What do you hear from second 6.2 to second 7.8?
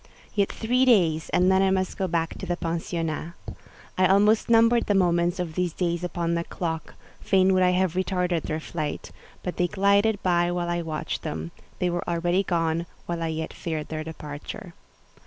the clock; fain would I